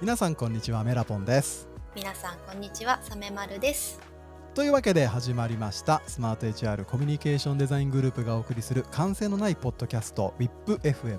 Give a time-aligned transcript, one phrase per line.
[0.00, 1.68] 皆さんこんにちはメラポンです。
[1.94, 4.00] 皆さんこんにちはサメマルです。
[4.54, 11.18] というわけで始まりましたスマート HR コミュニケーションデザイングループがお送りする完成のないポッドキャスト WIPFM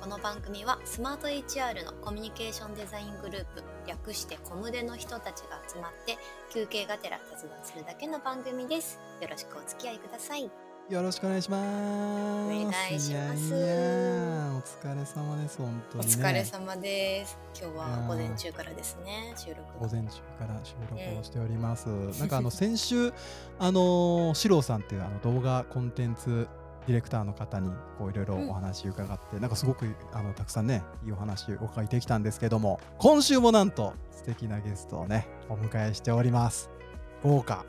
[0.00, 6.16] この番組はスマート HR のコミュニケーションデザイングループ略してコムデの人たちが集まって
[6.52, 8.98] 休憩がてら雑談するだけの番組です。
[9.20, 10.50] よろしくお付き合いください
[10.90, 11.66] よろしくお願いします。
[11.66, 13.10] お願いします。
[13.10, 17.38] いやいやお疲れ様です本当おに、ね、疲れ様です。
[17.56, 21.86] 今日は午前中からですね収録午前中から収録をしております、
[22.18, 23.12] なんかあの先週
[23.60, 26.48] あのシローさんっていうあの動画コンテンツ
[26.88, 36.68] ディレクターの方にこういろいろお話伺って、なんかすごくあのたくさんねいいお話お伺いできたんですけども今週もなんと素敵なゲストをねお迎えしております。
[37.22, 37.64] 豪華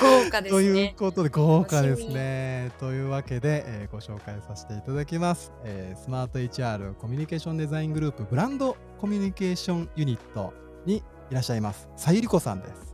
[0.00, 2.70] 豪華ですというねことで豪華ですね。
[2.78, 10.52] というわけで、えーご紹介させていただきます、えースマート HR コミュニケーションデザイングループブランドコミュニケーションユニット
[10.84, 11.02] にい
[11.34, 12.88] らっしゃいますさゆりこさんです。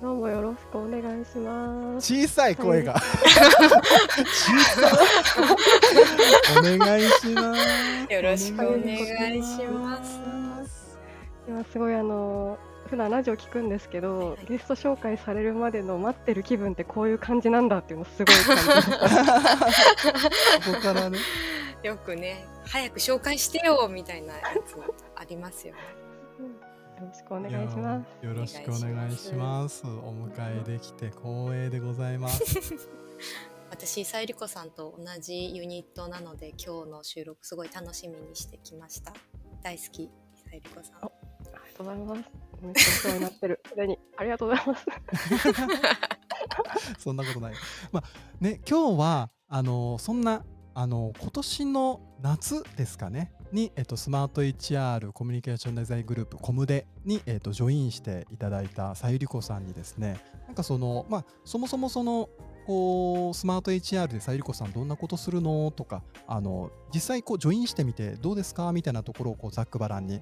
[0.00, 2.14] どうもよろしくお願いします。
[2.14, 2.94] 小さい声が。
[2.94, 4.92] 小さい。
[6.76, 8.12] お願いします。
[8.12, 10.98] よろしくお願いしますお願いします。
[11.48, 12.56] 今すごいあの
[12.88, 18.62] 普段ラジオ聞くんですけど、はいはいゲスト紹介されるまでの待ってる気分ってこういう感じなんだっていうのすごい感じ。
[20.66, 21.18] ここからね。
[21.82, 24.76] よくね早く紹介してよみたいなやつ
[25.16, 25.80] ありますよね
[27.00, 28.26] よろしくお願いします。
[28.26, 29.86] よろしくお願いします。
[29.86, 32.42] お迎えできて光栄でございます。
[33.70, 39.12] 私さゆりこさんと同じユニットなので今日の収録すごい楽しみにしてきました
[39.62, 41.10] 大好きさゆりこさんあ
[41.44, 42.47] りがとうございます。
[42.62, 43.60] めっちゃお世話になってる。
[43.68, 44.86] す でにありがとうございます。
[46.98, 47.54] そんなことない。
[47.92, 48.04] まあ
[48.40, 62.28] ね、今日はあのそんなあの今年の夏ですかねに、えっと、スマート HR コミュニケーションデザイングループコムデに、えっと、ジョインしていただいたさゆりこさんにですねなんかそのまあそもそもその
[62.66, 65.70] こうスマート HR でさゆりこさんどんなことするの？
[65.72, 68.70] とかあの実際こうジョインしてみてどうですか？
[68.72, 70.20] みたいなところをこうざっくばらんに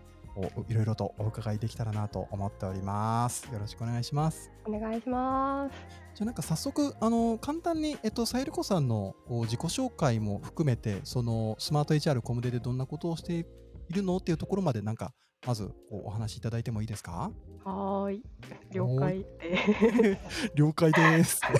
[0.68, 3.48] いろいろとお伺いできたらなと思っております。
[3.52, 4.50] よろしくお願いします。
[4.66, 5.74] お願いします。
[6.14, 9.14] じゃあなんか早速あの簡単にえっとさゆりこさんの
[9.44, 13.44] 自己紹介も含めてそのスマート HR コムデでどんなことをしてい
[13.90, 15.12] るのっていうところまでなんか
[15.46, 17.30] まずお話しいただいてもいいですか？
[17.64, 18.22] はーい。
[18.72, 20.18] 了解で。
[20.54, 21.40] 了解です。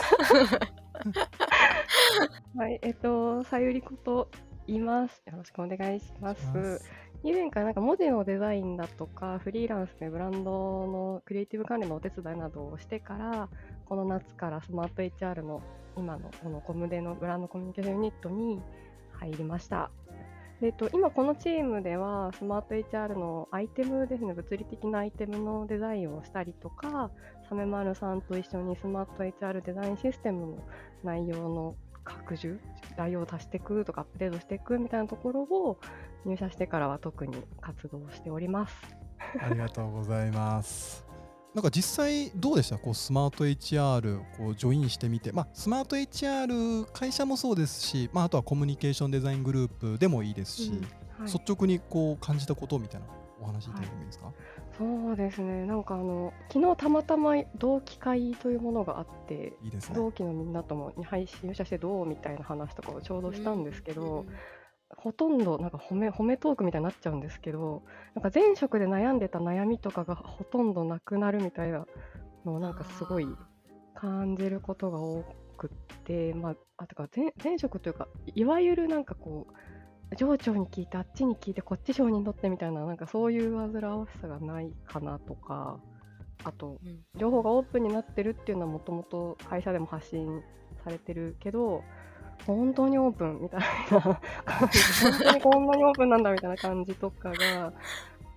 [2.57, 5.23] はい、えっと、さゆりこと言います。
[5.27, 6.83] よろしくお願いします。
[7.23, 10.51] 以前からなんか文字のデザインだとかフリーランスでブランド
[10.87, 13.49] のクリエイティブ管理のお手伝いなどをしてから
[13.87, 15.63] この夏からスマート HR の
[15.97, 18.61] 今のこのコムデのブランドコミュニケーションユニットに
[19.13, 19.91] 入りました。
[20.61, 27.11] でえっと、今このチームではスマート HR のアイテムですね物理的なアイテムのデザインをしたりとか
[27.49, 30.59] サメマルさんと一緒にスマート HR デザインシステムの
[31.05, 32.59] 内容の拡充
[32.97, 35.79] 内容を足していくとかアップデートしていくみたいなところを
[36.25, 38.75] 入社してからは特に活動しております。
[39.41, 41.05] ありがとうございます。
[41.55, 42.79] なんか実際どうでした？
[42.79, 50.89] こうスマート HR こうジョインしてみて、まあ、スマート HR 会社もそうですし、まあ、あとはコミュニケーションデザイングループでもいいですし、うんはい
[51.25, 53.07] 率直にこう感じたことみたいな
[53.41, 54.31] お話いただいてもいいですか、
[54.79, 55.65] そうですね。
[55.65, 59.97] なんかあの昨日たまたま同期会というものがあっていいですね。
[59.97, 64.27] 同期のみんなともはい入社してどうみたいな話とかをちょうどしたんですけど、
[64.97, 67.83] ほとんどなんか褒め褒めトークみたいになっちゃうんですけど
[68.15, 71.87] なんか前職で悩んでた悩みとかがほとんどなくなるみたいな
[72.45, 73.27] のをなんかすごい
[73.95, 75.25] 感じることが多
[75.57, 79.53] くって、まあ、あとか前前職というかいわゆるなんかこう
[80.15, 85.81] 上長に聞いてあっちに聞いてこっち承認取ってみたいななんかそういう煩わしさがないかなとか
[86.45, 90.43] あとうん情報がオープンになってるっていうのはもともと会社でも発信
[90.85, 91.83] されてるけど
[92.47, 97.73] 本当にオープンみたいな感じ本当にこんなにオープンなんだみたいな感じとかが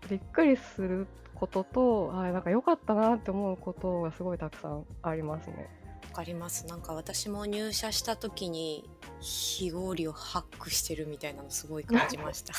[0.09, 5.69] びっくりすることとあなんか良かったなって思うことがすごいたくさんありますね。
[6.09, 6.65] わかります。
[6.65, 8.89] なんか私も入社した時に
[9.19, 12.53] 非合理をハックしてるみたいなのすごい感じました。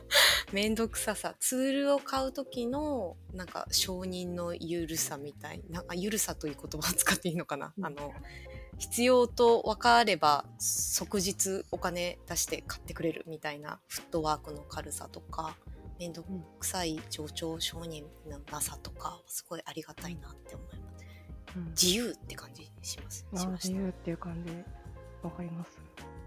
[0.52, 1.34] めんどくささ。
[1.38, 7.84] ツールを買う時のなんか承認のゆるさみたいなあゆるさという言葉を使っていいのかな、うん。
[7.84, 8.12] あの
[8.78, 15.56] 必要と分かれば即日お金出して買ってくれるみたいなフットワークの軽さとか
[15.98, 16.24] めんど
[16.58, 20.78] くさい上長承認のなさとかすごいありがたいなって思います。
[20.78, 20.83] うん
[21.80, 23.26] 自由って感じします。
[23.32, 23.68] あーしました。
[23.68, 24.52] 自由っていう感じ。
[25.22, 25.70] わかります。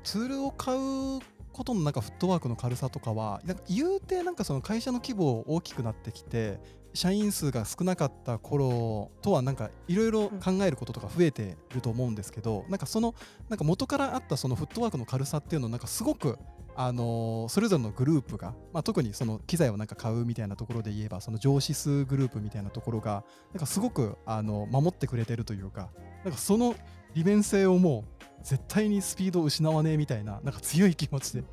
[0.03, 1.19] ツールを買う
[1.51, 6.59] ことのなんかフットワークの軽さとかはなんか言うてなんかその会社の規模大きくなってきて
[6.93, 13.13] 社員数が少なかった頃とはなんかいろいろ考えることとか増えてると思うんですけど、なんかその
[13.49, 16.39] なんか元からあったそのフットワークの軽さっていうのをなんかすごく
[16.79, 25.89] あのそれぞれのグループが、まあ、特にその機材をなんか買うみたいなところで言えばその情シスグループみたいなところがなんかすごくあの守ってくれてるというか
[26.23, 26.75] なんかその
[27.15, 31.43] 利便性をもう絶対にスピードを失わねえみたいななんか強い気持ちで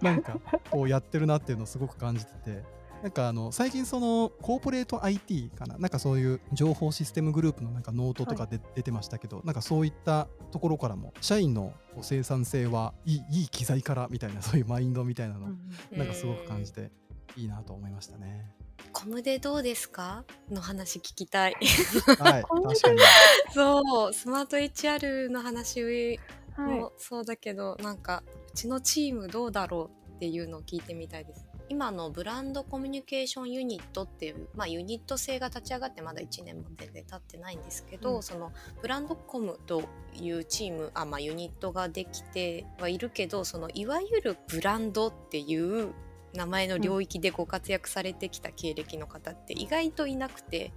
[0.00, 0.38] なんか
[0.70, 2.81] こうやってるなっていうのをすごく感じてて。
[3.02, 5.76] なんかあの最近そのコーポレート IT かな？
[5.76, 15.48] なんかそういう情報システムグループのなんかノートとかで出てましたけど、なんかそういったところからも社員の生産性はいいいい機材からみたいな そういうマインドみたいなの
[15.90, 16.92] なんかすごく感じて
[17.36, 18.54] いいなと思いましたね。
[18.92, 20.24] コムでどうですか？
[20.50, 21.56] の話聞きたい。
[22.18, 22.98] はい、 確かに。
[23.52, 26.18] そう、スマート HR の話はい
[26.78, 28.22] もそうだけど、なんか
[28.52, 31.46] うちのチームどうだろうっていうのを聞いてみたいです。
[31.72, 38.22] 今のブランドコミュニケーションユニットっていう、まあ、ユニット制が立ち上がってまだ1年も全然経ってないんですけど、うん。
[38.22, 38.52] その
[38.82, 39.82] ブランドコムと
[40.14, 45.94] いうチームあ、まあ、ユニットができてはいるけどそのいわゆるブランドっていう
[46.34, 50.72] 名前の領域でご活躍されてきた経歴の方って意外といなくて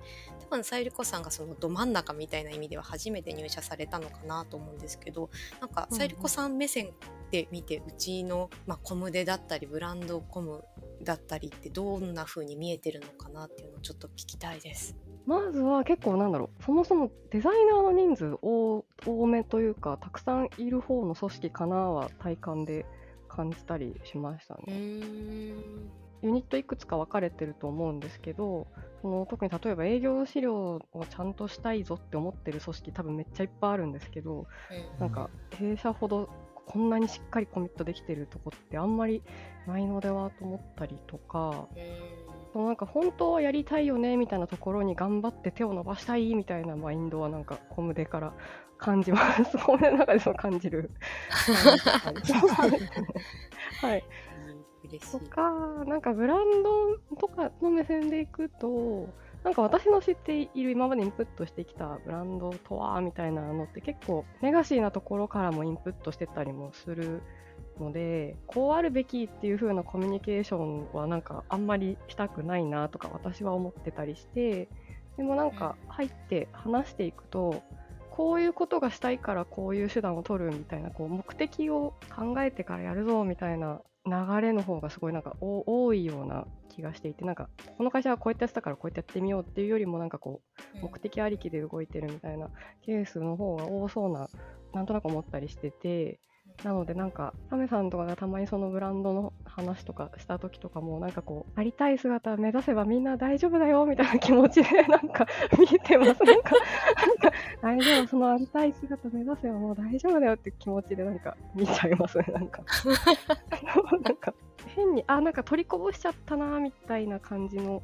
[0.50, 6.92] 多分さゆりこさんがそのど真ん中みたいな意味では初めて入社されたのかなと思うんですけどなんかうんさゆりこさん目線
[7.32, 10.64] で見てうちの、まあ、コムデだったりブランドコム
[11.06, 14.98] だったりってどんな風に見えてるのかなっていうのをちょっと聞きたいです。
[15.26, 22.86] まずは結構なんだろうそもそもデザイナーの人数多多めというかたくさんいる方の組織かなは体感で
[23.28, 24.74] 感じたりしましたね。
[24.74, 28.68] んユニットいくつか分かれてると思うんですけど
[29.02, 34.48] その特に例えば営業資料をちゃんとしたいぞって思ってる組織多分めっちゃいっぱいあるんですけど
[35.00, 36.30] なんか弊社ほど
[36.66, 39.24] こんなにしっかりコミットできてるとこってあんまり
[39.68, 42.26] ないのではと思ったりとかうん
[42.56, 48.34] そのなんか本当はやりたいよねみたいなところに頑張って手を伸ばしたいみたいなマインドはなんかコムデから
[48.78, 49.58] 感じます。
[49.58, 50.90] コムデの中でそう感じる。
[53.82, 54.06] はい。
[55.12, 55.52] とか、
[55.86, 59.10] なんかブランドとかの目線でいくと、
[59.46, 67.22] なんか私の知っている今までインプットしてきたブランドとはみたいなのって結構レガシーなところからもインプットしてたりもする
[67.80, 74.68] のでこうあるべきっていう風なコミュニケーションはなんかあんまりしたくないなとか私は思ってたりして
[75.16, 77.62] でもなんか入って話していくと
[78.10, 90.42] こういうことがしたいからこういう手段を取るみたいなこう目的を考えてからやるぞみたいな流れの方がすごいなんか多いような気がしていてなんかこの会社はこうやってやってたからこうやってやってみようっていうよりもなんかこ
[90.76, 92.50] う目的ありきで動いてるみたいな
[92.86, 94.30] ケースの方が多そうな
[94.74, 96.20] なんとなく思ったりしてて
[96.64, 105.28] なのでなんかタメさんとかがたまにそのブランドの話とかした時とかもなんかこうありたい姿目指せばみんな大丈夫だよみたいな気持ちでなんか
[105.60, 106.08] 見てます。
[106.08, 107.32] なんかなんか
[107.62, 112.26] 大丈夫そのありたい姿目指せばもう大丈夫だよって気持ちでなんか見ちゃいますね。
[112.30, 112.64] なんか。
[114.02, 114.34] なんか
[114.76, 117.82] 変にあなんか取りこぼしちゃったなみたいな感じの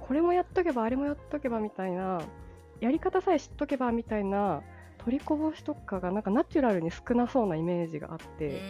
[0.00, 2.20] これもやっとけばあれもやっとけばみたいな
[2.80, 4.62] やり方さえ知っとけばみたいな
[4.98, 8.60] 取りこぼしとかがなんかナチュラルに少なそうなイメージがあって、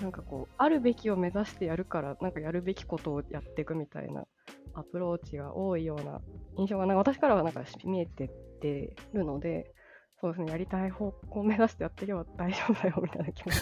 [0.00, 4.26] なんかこうあるべきを目指してやるからなんかやるべきことをやっていくみたいな
[4.74, 6.20] アプローチが多いような
[6.56, 8.30] 印象がなんか私からはなんか見えてっ
[8.60, 9.72] てるので
[10.20, 13.60] そうですねやりたい方向を目指してやっていけば大丈夫だよみたいな気持ち。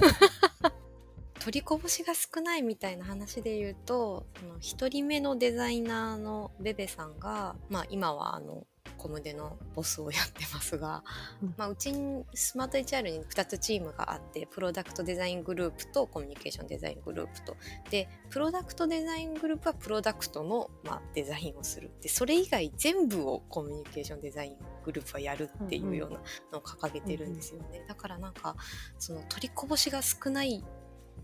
[1.43, 8.65] 取りこぼしが少ないみたいな話で言うとその1人目のデザイナーのベベさんが、まあ、今はあの
[8.97, 11.03] コムデのボスをやってますが、
[11.43, 11.55] うん。
[11.57, 17.57] まあ、うちにスマート HR に2つチームがあってプロダクトデザイングループとコミュニケーションデザイングループと。
[17.91, 21.91] でプロダクトデザイングループはプロダクトの、まあ、デザインをする。
[22.01, 26.21] でそれ以外全部をコミュニケーションデザイングループはやるっていうような
[26.53, 28.57] のを掲げてるんですよね、だからなんか
[28.99, 30.65] その取りこぼしが少ない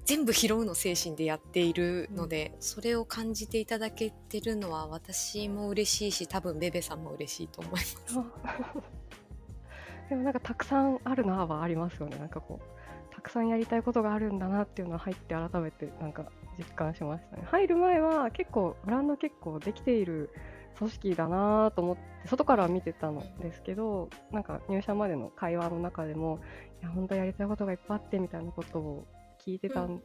[0.08, 7.98] 全部拾うの精神でやっているので、それを感じていただけてるのは私も嬉しいし多分ベベさんも嬉しいと思います。
[10.08, 12.16] でもなんかたくさんあるなはありますよね。
[12.16, 17.42] なんかこうたくさんやりたいことがあるんだなっていうのは入って改めてなんか実感しましたね。
[17.44, 20.30] 入る前は結構ブランド結構できている
[20.78, 26.40] 組織だなと思って外からは見てたのですけどなんか入社までの会話の中でも
[26.80, 29.06] いや本当やりたいことがいっぱいあってみたいなことを
[29.48, 30.02] 聞いてたうん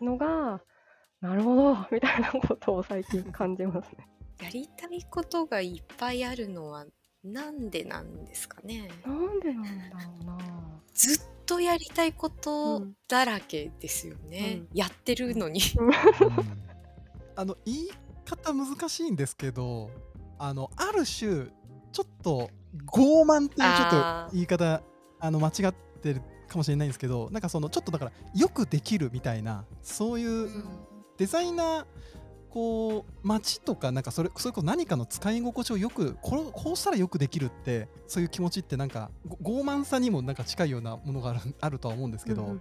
[0.00, 0.06] うん。
[0.06, 0.62] のが、
[1.20, 4.08] なるほど みたいなことを最近感じますね。
[4.40, 6.86] やりたいことがいっぱいあるのは
[7.24, 8.90] なんでなんですかね。
[9.04, 10.82] なんでなんだろうな。
[10.94, 14.76] ずっとやりたいこうとんだらけですよね、うん。
[14.76, 15.60] やってるのに。
[15.78, 15.90] うん。
[17.34, 17.90] あの言い
[18.24, 19.90] 方難しいんですけど
[20.38, 21.46] あのある種
[21.92, 22.50] ちょっと
[22.86, 24.82] 傲慢っていうちょっと言い方
[25.20, 30.48] あの間違ってるかもしれないんですけどなんかそのちょっとだからよくできるみたいなそういう
[31.18, 31.86] デザイナー
[32.56, 39.10] こう街とかなんかそれそれこそ何かの使い心地をよくここうしたらよくできるってそういう気持ちってなんか
[39.42, 42.56] 傲慢さにもなんか近いようなものがある あるとは思うんですけど、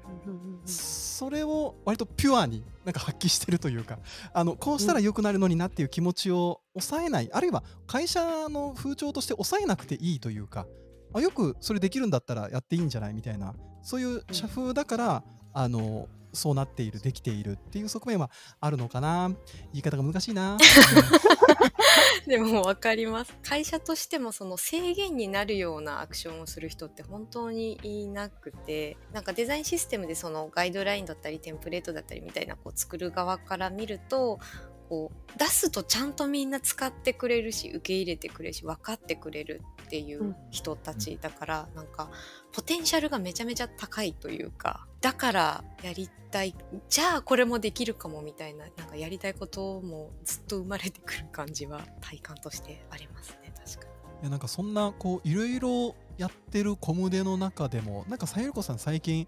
[0.65, 4.00] それを割とピュアになんか発揮してるというか
[4.34, 10.68] あのこうしたら良くなるのになっていう気持ちを抑えないあるいは会社の風潮として抑えなくていいというか
[11.14, 13.54] あよくそれできるんだったらやっていいんじゃないみたいな
[13.86, 19.32] そういう社風だから、あのそうなっているできているっていう側面はあるのかな。
[19.74, 20.58] 言い方が難しいな。
[22.28, 23.34] でも分かります。
[23.44, 34.40] 会社としてもその制限になるようなアクションをする人って本当にいなくてなんかデザインシステムでそのガイドラインだったりテンプレートだったりみたいなこう作る側から見ると
[34.89, 42.10] こう出すとちゃんとみんな使ってくれるし受け入れてくれるし分かってくれるっていう人たちだから、なんか
[42.51, 46.56] ポテンシャルがめちゃめちゃ高いというかだからやりたい
[46.89, 53.96] じゃあこれもできるかもみたいななんかやりたいこともずっと生まれてくる感じは体感としてありますね確かに。
[54.22, 59.27] いやなんかそんなこういろいろやってるコムデの中でもなんかさゆりこさん最近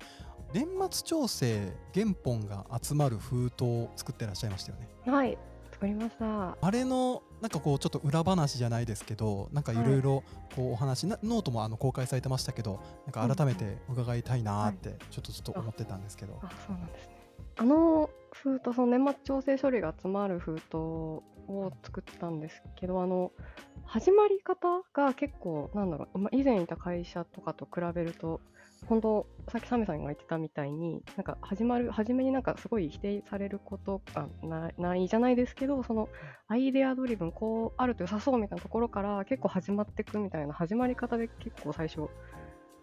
[0.54, 5.38] 年末調整原本が集まる封筒を作ってらっしゃいましたよねはい、
[5.78, 6.58] 作りました。
[6.60, 10.24] あれのなんかこうちょっと裏話じゃないですけどなんかいろいろ
[10.56, 17.16] こうお話、なノートもあの公開されてましたけどなんか改めて伺いたいなーってちょっとずっと思ってたんですけど、あ、そうなんですね。
[17.58, 21.24] あの封筒、その年末調整処理が集まる封筒を
[21.84, 23.32] 作ったんですけど、あの
[23.86, 28.42] 始まり方が結構なんだろう、まあ、以前いた会社とかと比べると。
[28.86, 36.10] 本当さっきサメさんが言ってたみたいになんか始まる初めになんかすごい否定されることがなないじゃないですけどその
[36.48, 42.10] アイデアドリブンこうあると良さそうみたいなところから結構始まっていくみたいな始まり方で結構最初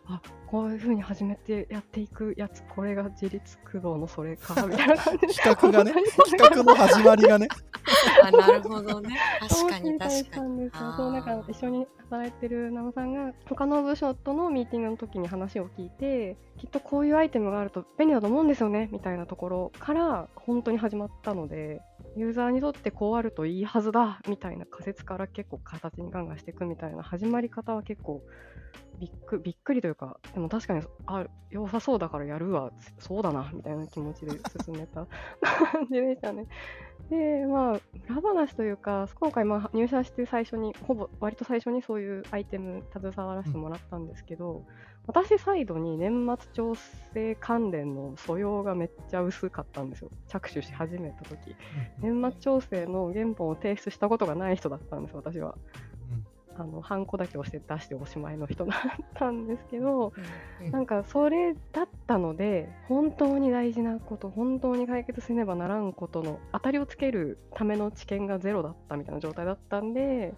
[0.07, 5.35] あこういう風に始めてやっていくやつこれが自立駆動のそれかみたいな感じで。
[5.35, 5.95] 企画がね
[6.31, 7.49] 企画の始まりがね。
[8.23, 9.17] あなるほどね。
[9.49, 10.93] 確かに確かにしたんですよ。
[10.97, 21.81] そうなんか一緒に働いてるナムさんが他の部署とのミーティングの時に話を聞いてきっとこういうアイテムがあると便利だと思うんですよねみたいなところから本当に始まったので
[22.17, 28.23] ユーザーにとってこうあるといいはずだみたいな仮説から結構形にガンガンしていくみたいな始まり方は結構
[28.99, 34.33] びっくびっくりというかでも確かにあ良さそうだからやるわそうだなみたいな気持ちで
[34.64, 35.07] 進めた
[35.73, 36.47] 感じでしたね。
[37.11, 44.64] でまあ裏話というか今回まあ入社して最初にほぼ割と最初にそういうアイテム携わらせてもらったんですけど、
[45.07, 50.11] 私サイドに年末調整関連の素養がめっちゃ薄かったんですよ。
[50.28, 51.54] 着手し始めた時。
[52.00, 55.57] 年末調整の原本を提出したことがない人だったんです私は
[56.57, 60.13] あのハンコだけ押して出しておしまいの人だったんですけど
[60.63, 60.71] うん。
[60.71, 70.35] なんかそれだったので本当に大事なこと本当に解決せねばならんことの当たりをつけるための知見がゼロだったみたいな状態だったんで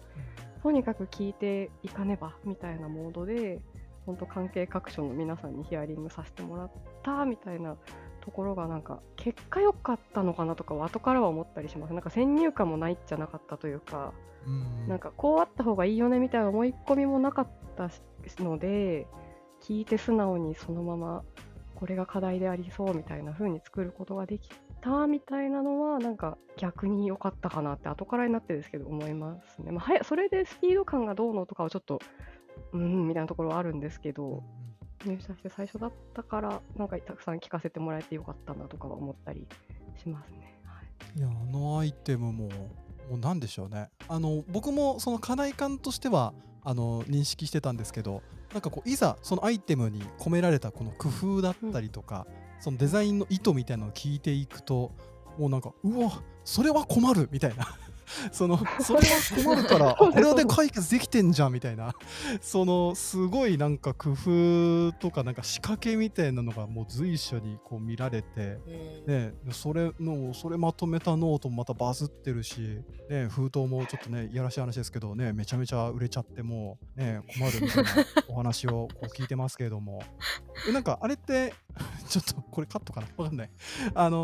[0.63, 3.59] とにかく聞いていかねばみたいなモードで
[4.05, 6.71] 本当関係各所の皆さんにヒアリングさせてもらっ
[7.03, 7.75] たみたいな
[8.27, 14.13] ところがなんか結果良かったのかなとかは後からは思ったりしますなんか先入観もないじゃなかったというか
[14.45, 18.01] うんなんかこうあった方がいいよねみたいな思い込みもなかったし
[18.39, 19.07] ので
[19.63, 21.23] 聞いて素直にそのまま
[21.75, 24.49] これが課題でありそうみたいな風に作ることができ
[24.81, 29.71] たみたいなのはなんか逆に良かったかなって後からになってですけど思いますね。
[29.71, 31.99] まあ、はやそれでスピード感がどうのとかはちょっと
[32.73, 34.43] うんみたいなところはあるんですけど
[35.05, 39.47] 入社して最初だったからなんかたくさん聞かせてもらえてよかったなとかは思ったり
[40.01, 40.59] しますね。
[40.65, 40.81] は
[41.15, 41.19] い。
[41.19, 43.89] いやあのアイテムももうなんでしょうね。
[44.07, 52.27] あの僕もその課題感としてはあの認識してたんですけどなんかこういざそのアイテムに込められたこの工夫だったりとか、
[52.59, 54.91] そのデザインの意図みたいなのを聞いていくと
[55.37, 57.77] もうなんかうわそれは困るみたいな。
[58.31, 59.05] その それは
[59.43, 61.93] 困るから あこれで解決できてんじゃんみたいな。
[62.41, 68.59] そのすごいなんか工夫とかなんか仕掛けみたいなのがもう随所にこう見られて
[69.05, 69.27] うん。
[69.27, 77.91] ね、それのそれまとめたノートもまたバズってるし、ね、封筒もちょっとねいやらしい話ですけどねめちゃめちゃ売れちゃってもう、ね、困るみたいな
[78.27, 80.01] お話をこう聞いてますけれども。
[80.67, 81.53] えなんかあれって
[82.07, 83.07] ちょっとこれカットかな？
[83.17, 83.49] わかんない。
[83.93, 84.23] あの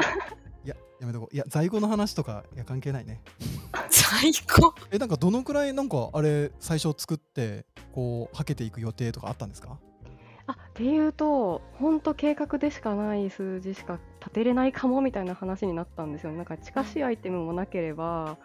[0.66, 1.36] いややめとこう。
[1.36, 3.22] いや在庫の話とかいや関係ないね
[4.22, 4.74] 最高。
[4.92, 9.78] えなんかどのくらいなんかあれ最初作ってこうはけていく予定とかあったんですか？
[10.46, 16.38] あっていうと本当計画でしかない数字しか立てれないかもみたいな話になったんですよね。
[16.38, 18.38] なんか近しいアイテムもなければ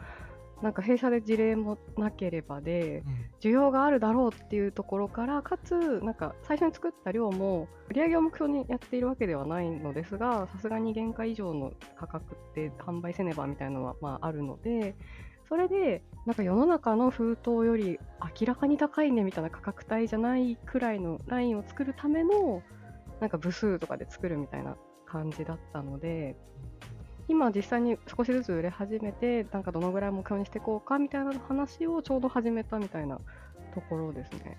[0.62, 3.04] なんか弊社で事例もなければで
[3.40, 14.96] 需要があるだろうっていうところからかつなんか最初に作った量も売上を目標にやっているわけではないのですがさすがに原価以上の価格って販売せねばみたいなのはまああるので
[15.48, 17.98] それでなんか世の中の封筒より
[18.40, 22.62] 明らかに高いねみたいな価格帯じゃないくらいのラインを作るための
[23.20, 24.76] なんか部数とかで作るみたいな
[25.06, 26.36] 感じだったので
[27.28, 33.18] 今実際に少しずつ売れ始めてなんかどのぐらい目標にしていこうかみたいな話をちょうど始めたみたいな
[33.74, 34.56] ところですね。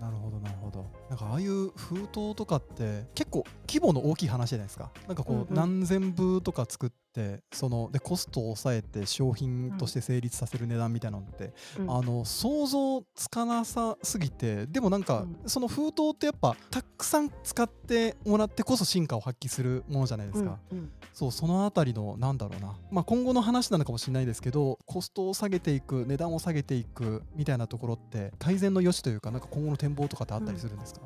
[0.00, 0.90] なるほどなるほど。
[1.08, 4.90] なんかああいう封筒とかって結構規模の大きい話じゃないですか。
[5.06, 31.00] なんかこう何千部とか作ってそのでコストを抑えて商品として成立させる値段みたいなのって、うん、あの想像つかなさすぎてでもなんか、その封筒ってやっぱたくさん使ってもらってこそ進化を発揮するものじゃないですか、うんうん、そうその辺りのなんだろうな、まあ、今後の話なのかもしれないですけどコストを下げていく値段を下げていくみたいなところって改善の余地というかなんか今後の展望とかってあったりするんですか、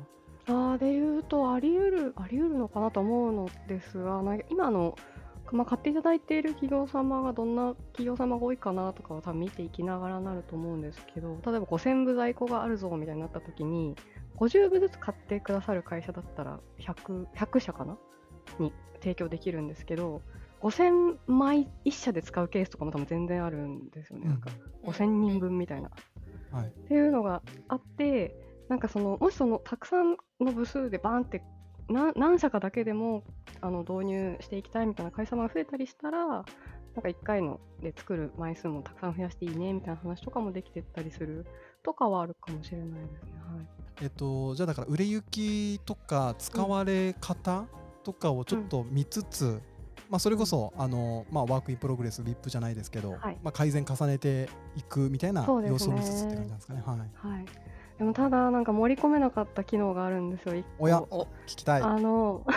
[0.47, 4.95] うん、あで言うとあり得るあり得るのかなと思うのですが今の
[5.51, 13.95] まあ、買っていただいている企業様がどんな企業様が多いかなとかを多分見ていきながらなると思うんですけど例えば5000部在庫があるぞみたいになった時に
[14.37, 17.97] 50部ずつ買ってくださる会社だったら 100, 100社かな
[18.59, 20.21] に提供できるんですけど
[20.61, 24.49] 5000枚1社で使うケースとかも多分全然あるんですよね、うん、なんか
[24.85, 25.89] 5000人分みたいな、
[26.51, 28.35] はい、っていうのがあって
[28.69, 31.41] なんかそのもしそのたくさんの部数でバーンって
[31.89, 33.23] 何社かだけでも
[33.61, 36.27] あの導入していきたいみたいな会社が増えたりしたら
[36.97, 41.45] なんか1回ので作る枚数もたくさん増やしていいねみたいな話とかもできてったりする
[41.83, 43.31] とかはあるかもしれないですね。
[43.55, 43.67] はい、
[44.01, 47.65] えっと、じゃあだから売れ行きとか使われ方
[48.03, 49.61] とかをちょっと見つつ、うん、
[50.09, 56.83] まあ、それこそあの、まあ、 work in progress WIP じゃないですけど、はい、まあ、改善重ねていくみたいな様子を見つつって感じなんですかね。
[56.83, 57.45] はい、はい
[57.97, 60.63] でもただなんか盛り込めなかった機能があるんですよ。
[60.79, 61.81] おや聞きたい。
[61.81, 62.43] あの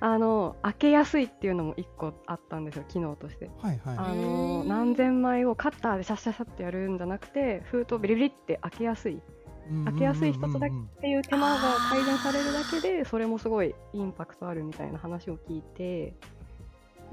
[0.00, 9.20] あの開けやすいっていうのも1個あったんですよ機能として、はいはい、あの何千枚をカッターでシャッシャッシャってやるんじゃなくて封筒ビリビリって開けやすい。
[9.84, 11.56] 開けやすい一つだけっていう手間が
[11.88, 16.14] 改善されるだけでそれもすごいインパクトあるみたいな話を聞いて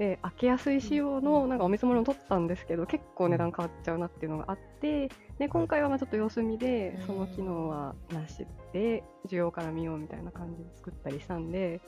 [0.00, 11.82] で開けやすい仕様のなんかお見積もりも取ったんですけど結構値段変わっちゃうなっていうのがあってで今回はまあちょっと様子見でその機能はなしで需要から見ようみたいな感じで作ったりしたんで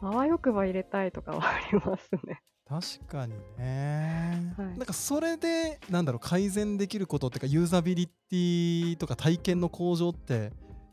[0.00, 2.40] あわよくば入れたいとかはありますね。
[2.66, 10.52] 確かにね、はい、なんかそれでなんだろう改善できることっていうかユーザビリティとか体験の向上って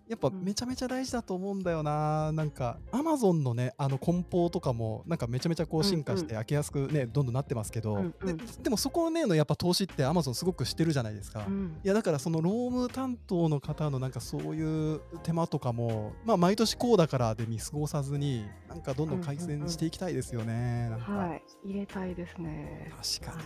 [0.09, 21.43] やっぱめちゃめちゃ大事だと思うんだよな、うん、なんかアマゾンのねあの梱包とかもなんかめちゃめちゃこう進化して開けやすくね、どんどんなってますけど、うんうん、ででもそこねのやっぱ投資ってアマゾンすごくしてるじゃないですか、うん、いやだからそのローム担当の方のなんかそういう手間とかもまあ毎年こうだからで見過ごさずになんかどんどん改善していきたいですよね、うんうんうん、はい。
[21.65, 22.91] 入れたいですね。
[23.21, 23.43] 確かに、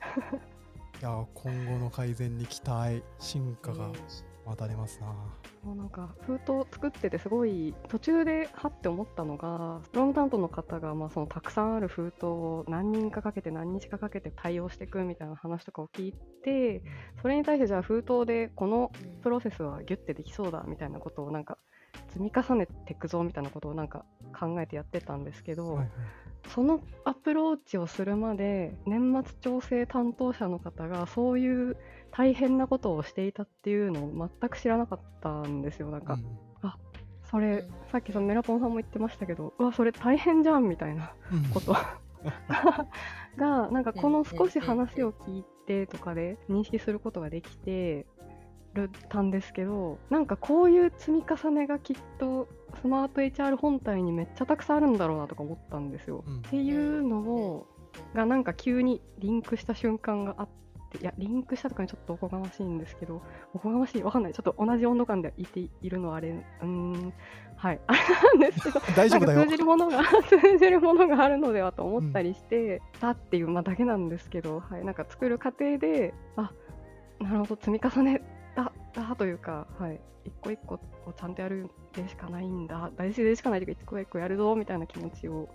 [0.00, 0.40] はい、
[1.00, 3.02] いや今後の改善に期待。
[3.18, 3.90] 進化が
[4.46, 5.06] 待たれますな。
[5.62, 16.82] もうなんか封筒作っててすごい途中ではって思ったのがローム担当の方がまあそのたくさんある封筒を何人かかけて何日かかけて対応していくみたいな話とかを聞いて
[17.22, 21.56] それに対してじゃあ封筒でこのプロセスはギュッてできそうだみたいなことをなんか
[22.08, 24.04] 積み重ねていくぞみたいなことをなんか
[24.38, 25.88] 考えてやってたんですけど、はいはい。
[26.48, 31.76] そのアプローチをするまで年末調整担当者の方がそういう
[32.16, 35.90] 大変なことをしていたっていうのを全く知らなかったんですよ。
[35.90, 36.78] なんか、うん、あ
[37.24, 41.12] それさっきそのメラポンさんも言ってましたけどうわそれ大変じゃんみたいな
[41.52, 41.74] こと、
[42.22, 48.06] うん、がなんかこの少し話を聞いてとかで認識することができて
[48.74, 52.48] るたんですけどなんかこういう積み重ねがきっと
[52.80, 56.22] スマート HR 本体にめっちゃたくさんあるんだろうなとか思ったんですよ。
[56.24, 57.66] うん、っていうのを
[58.14, 60.48] がなんか急にリンクした瞬間があっ
[60.98, 64.32] ていやリンクしたとかにちょっとおこがましいんですけどおこがましいわかんない。
[64.32, 66.30] ちょっと同じ温度感でいているのはあれ。
[66.62, 67.12] うん
[67.56, 67.80] はい。
[67.86, 67.92] あ
[68.34, 69.42] れなんですけど 大丈夫だよ。
[69.44, 76.52] 通じるものが 通じるものがあるのではと思ったりして、うん、たっていう、まあ、だけなんですけど、はい、なんか作る過程であ
[77.20, 78.22] なるほど積み重ね
[78.54, 82.90] だだというか、はい、一個一個をちゃんとやるでしかないんだ。
[82.96, 85.48] 大事でしかないというか一個一個やるぞみたいな気持ちを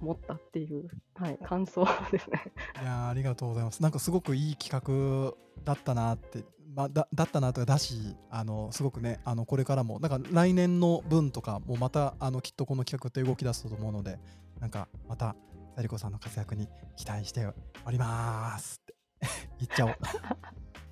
[0.00, 2.42] 持ったっていう、はい、感想ですね
[2.82, 5.34] いやありがとうございますなんかすごくいい企画
[5.64, 14.18] だったなってまあ、だだったなとかだしあのすごくねあのこれからもなんか来年の分とかもまたあのきっとこの企画って動き出すと思うので
[14.60, 15.34] なんかまた
[15.74, 17.46] さりこさんの活躍に期待して
[17.86, 18.94] おりますって
[19.58, 19.96] 言っちゃおう。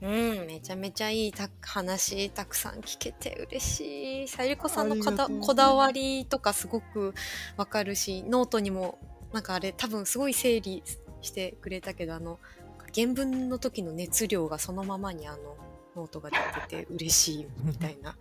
[0.03, 4.06] うん、めちゃめちゃいい話たくさん聞けて嬉しい。
[4.29, 4.97] さゆりこさんの
[5.41, 7.15] こだわりとかすごく
[7.57, 8.99] わかるし、ノートにも
[9.33, 10.83] なんかあれ多分すごい整理
[11.23, 12.39] してくれたけど、あの
[12.95, 15.57] 原文の時の熱量がそのままにあの
[15.97, 16.37] ノートが出
[16.69, 18.15] てて嬉しいみたいな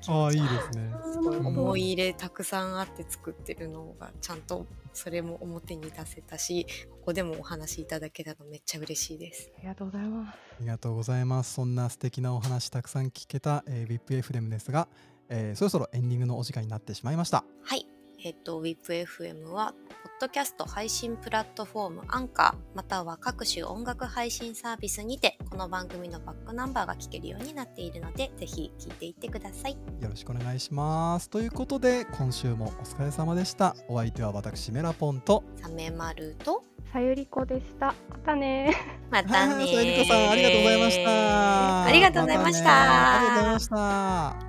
[0.00, 0.94] 気 ああいいですね。
[1.12, 9.50] すごいうん思い入れたくさんあって作ってるのがちゃんとそれも表に出せたしここでもお話しいただけたのめっちゃ嬉しいです。
[9.58, 10.36] ありがとうございます。
[10.36, 11.54] ありがとうございます。
[11.54, 14.88] そんな素敵なお話たくさん聞けた、えー、VIPFM ですが、
[15.28, 17.44] えーそろそろエンディングのお時間になってしまいました。
[17.62, 17.95] はい。
[18.26, 29.74] えっと、WIPFM は、ポッドキャスト配信プラットフォームアンカー、または各種音楽配信サービスにて、この番組のバックナンバーが聞けるようになっているので、ぜひ聞いていってください。
[30.00, 31.30] よろしくお願いします。
[31.30, 33.76] ということで、今週もお疲れ様でした。
[33.86, 37.94] お相手は私、メラポンと、サメマルと、さゆりこでした。
[38.10, 38.74] またね
[39.08, 41.84] またねはいさゆりこさん、ありがとうございました。
[41.84, 44.45] ありがとうございましたありがとうございました。